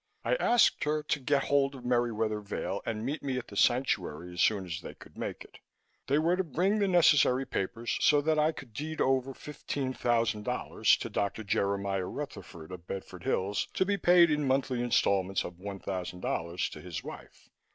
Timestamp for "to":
1.03-1.19, 6.35-6.43, 11.01-11.07, 13.75-13.85, 16.71-16.81